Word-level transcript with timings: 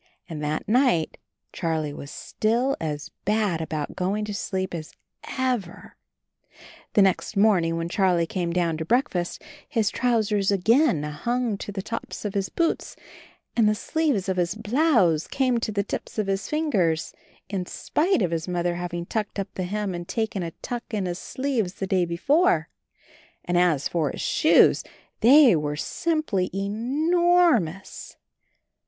And 0.27 0.43
that 0.43 0.67
night 0.67 1.19
Charlie 1.53 1.93
was 1.93 2.09
still 2.09 2.75
as 2.81 3.11
bad 3.23 3.61
about 3.61 3.95
going 3.95 4.25
to 4.25 4.33
sleep 4.33 4.73
as 4.73 4.93
ever! 5.37 5.95
The 6.93 7.03
next 7.03 7.37
morning 7.37 7.77
when 7.77 7.87
Charlie 7.87 8.25
came 8.25 8.51
down 8.51 8.77
to 8.77 8.83
breakfast 8.85 9.43
his 9.69 9.91
trousers 9.91 10.49
again 10.49 11.03
hung 11.03 11.55
to 11.59 11.71
the 11.71 11.83
tops 11.83 12.25
of 12.25 12.33
his 12.33 12.49
boots, 12.49 12.95
and 13.55 13.69
the 13.69 13.75
sleeves 13.75 14.27
of 14.27 14.37
his 14.37 14.55
blouse 14.55 15.27
came 15.27 15.59
to 15.59 15.71
the 15.71 15.83
tips 15.83 16.17
of 16.17 16.25
his 16.25 16.49
fingers, 16.49 17.13
in 17.47 17.67
spite 17.67 18.23
of 18.23 18.31
his 18.31 18.47
Mother 18.47 18.77
having 18.77 19.05
turned 19.05 19.37
up 19.37 19.53
the 19.53 19.65
hem 19.65 19.93
and 19.93 20.07
taken 20.07 20.41
a 20.41 20.49
tuck 20.63 20.91
in 20.95 21.05
his 21.05 21.19
sleeves 21.19 21.75
the 21.75 21.85
day 21.85 22.05
before— 22.05 22.69
and 23.45 23.55
as 23.55 23.87
for 23.87 24.09
his 24.09 24.21
shoes 24.21 24.83
they 25.19 25.55
were 25.55 25.75
simply 25.75 26.49
ENORMOUS! 26.51 28.17